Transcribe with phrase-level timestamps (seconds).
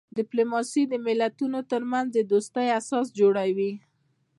[0.17, 3.71] ډیپلوماسي د ملتونو ترمنځ د دوستۍ اساس جوړوي.